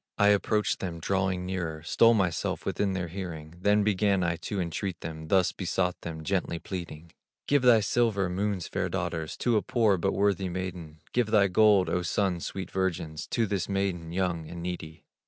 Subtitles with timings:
[0.17, 4.99] I approached them, drawing nearer, Stole myself within their hearing, Then began I to entreat
[5.01, 7.11] them, Thus besought them, gently pleading:
[7.47, 11.87] 'Give thy silver, Moon's fair daughters, To a poor, but worthy maiden; Give thy gold,
[11.87, 15.05] O Sun's sweet virgins, To this maiden, young and needy.